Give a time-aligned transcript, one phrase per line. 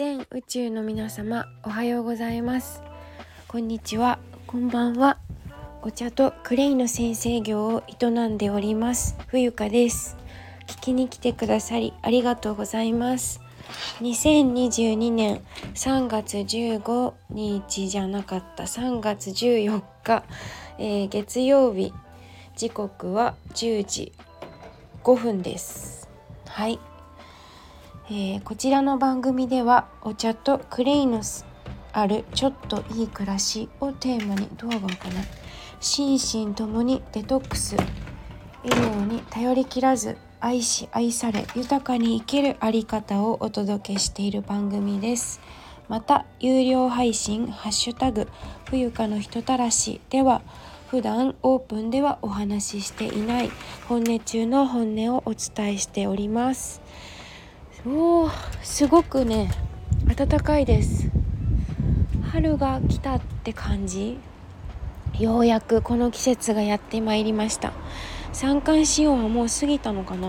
[0.00, 2.82] 全宇宙の皆様おはようございます。
[3.46, 4.18] こんにちは。
[4.46, 5.18] こんばんは。
[5.82, 9.18] お茶とクレイの先生業を営んでおります。
[9.26, 10.16] 冬香です。
[10.68, 13.42] 聞きに来てくださりありがとうございます。
[14.00, 15.42] 2022年
[15.74, 18.62] 3月15日じゃなかった。
[18.62, 20.24] 3月14日、
[20.78, 21.92] えー、月曜日。
[22.56, 24.14] 時刻は10時
[25.04, 26.08] 5分です。
[26.46, 26.78] はい。
[28.12, 31.22] えー、こちらの番組ではお茶とクレイの
[31.92, 35.22] あるちょっといい暮らしをテーマにどうがかな
[35.78, 37.76] 心身ともにデトックス
[38.64, 45.40] 医療に頼りきらず愛し愛され豊かに生きるあり方をお届けしている番組です。
[45.86, 48.26] また有料配信「ハッシュタグ
[48.64, 50.42] 冬香の人たらし」では
[50.88, 53.50] 普段オープンではお話ししていない
[53.88, 56.82] 本音中の本音をお伝えしております。
[57.86, 58.30] おー
[58.62, 59.50] すごくね
[60.14, 61.10] 暖かいです。
[62.30, 64.18] 春が来たって感じ。
[65.18, 67.72] ようやくこの季節がやってまいりました。
[68.32, 70.28] 三寒四温はもう過ぎたのかな。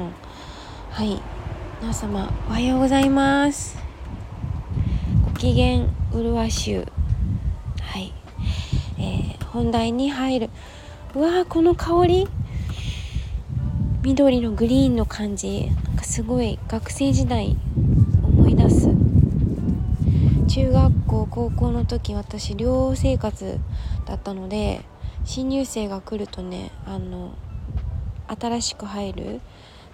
[0.91, 1.21] はい。
[1.81, 3.77] 皆様おはようございます。
[5.25, 6.87] ご機嫌うるわしゅう。
[7.81, 8.13] はい、
[8.97, 10.49] えー、本題に入る。
[11.15, 12.27] うわーこの香り。
[14.03, 17.55] 緑のグリーンの感じなんかすごい学生時代
[18.23, 18.89] 思い出す。
[20.47, 23.59] 中学校高校の時私寮生活
[24.07, 24.81] だったので
[25.23, 27.35] 新入生が来るとねあの
[28.27, 29.41] 新しく入る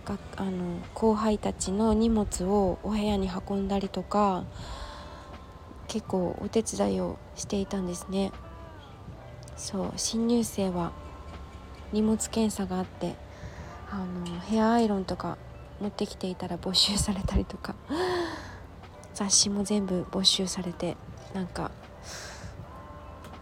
[0.05, 4.45] があの後輩たちの荷物をお部屋に運んだりとか
[5.89, 8.31] 結構お手伝いをしていたんですね。
[9.57, 10.93] そう新入生は
[11.91, 13.26] 荷物検査があって
[13.89, 15.37] あのヘアアイロンとか
[15.79, 17.75] 持ってきていたら没収されたりとか。
[19.13, 20.95] 雑誌も全部没収されて
[21.33, 21.71] なんか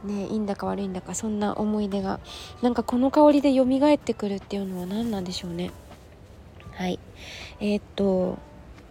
[0.05, 2.21] ねいいんだか悪いんだかそんな思い出が。
[2.61, 5.71] なんかこの香りで蘇ってくるっていうのは何なんでしょうね。
[6.71, 6.97] はい。
[7.59, 8.37] えー、っと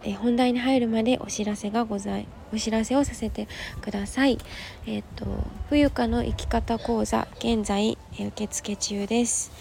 [0.03, 3.47] え本題に入るまでお知らせがございお知らせをさせて
[3.81, 4.37] ください。
[4.85, 5.25] えー、っと
[5.69, 9.51] 冬香の生き方講座現在受付中です、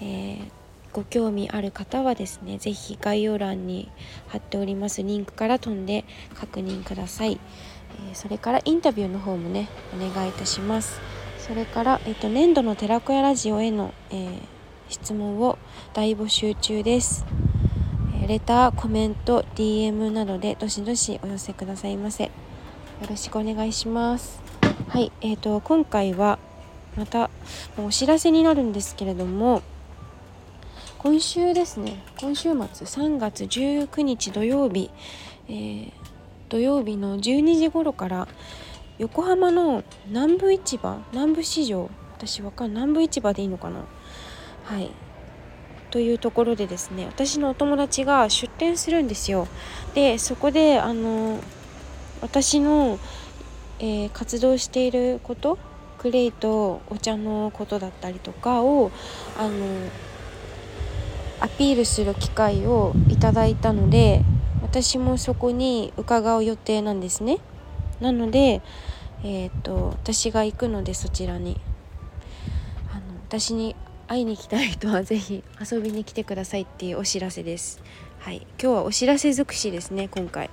[0.00, 0.63] えー
[0.94, 3.90] ご興味ある方はですね是非概要欄に
[4.28, 7.40] 貼っておりますリンクから飛んで確認ください、
[8.08, 11.00] えー、それからインタビューの方もねお願いいたします。
[11.38, 14.38] それから、えーと、年度の寺子屋ラジオへの、えー、
[14.88, 15.58] 質問を
[15.92, 17.26] 大募集中です、
[18.22, 22.24] えー、レターコメント DM などでどしどしお寄せくださいませ。
[22.24, 22.30] よ
[23.10, 24.40] ろしくお願いします。
[24.88, 26.38] はいえーと今回は
[26.96, 27.28] また
[27.76, 29.62] お知らせになるんですけれども
[31.04, 32.02] 今週ですね。
[32.18, 34.90] 今週末3月19日土曜日、
[35.48, 35.92] えー、
[36.48, 38.26] 土曜日の12時頃から
[38.96, 43.84] 横浜の南部市場南部市場私わかん南部市場でいいのかな。
[44.64, 44.92] はい。
[45.90, 49.46] というところでですね私のお友達が出店するんですよ。
[49.92, 51.38] でそこであの
[52.22, 52.98] 私の、
[53.78, 55.58] えー、活動していること
[55.98, 58.90] クレイとお茶のことだったりとかを
[59.38, 59.50] あの
[61.40, 64.22] アピールする機会をいただいたので
[64.62, 67.38] 私もそこに伺う予定なんですね。
[68.00, 68.62] なので
[69.22, 71.60] えっ、ー、と私が行くのでそちらに。
[72.92, 77.82] あの私に会いに来たい人は是非遊びに来てくださいっていうお知らせです。
[78.18, 78.46] はい。
[78.60, 80.50] 今日はお知らせ尽くしですね今回。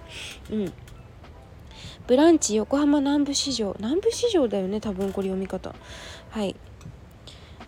[0.51, 0.73] うん。
[2.07, 3.75] ブランチ横浜南部市場。
[3.79, 5.73] 南部市場だよね多分これ読み方。
[6.29, 6.55] はい。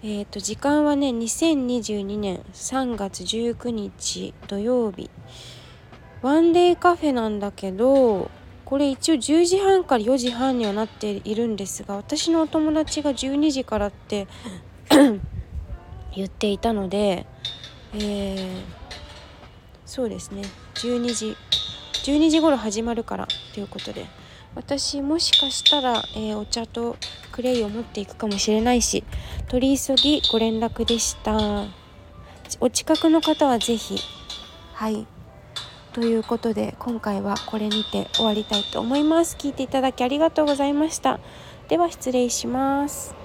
[0.06, 5.10] えっ、ー、と時間はね2022年3月19日土曜日
[6.22, 8.30] ワンデーカフェなんだけど
[8.66, 14.28] これ一応10時半から4時半にはなっているんですが私のお友達が12時からって
[16.14, 17.26] 言っていたので、
[17.94, 18.52] えー、
[19.86, 20.44] そうですね。
[20.76, 21.38] 12時
[22.12, 24.06] 12時頃始まるからということで。
[24.56, 26.96] 私もしかしたら、えー、お茶と
[27.32, 29.04] クレイを持っていくかもしれないし
[29.48, 31.66] 取り急ぎご連絡でした。
[32.60, 33.98] お近くの方は是非
[34.74, 35.08] はい。
[35.94, 39.36] ということで今回はこれにて終わりたいと思います。
[39.38, 41.20] 聞いていただきありがとうございました。
[41.68, 43.16] では失礼します。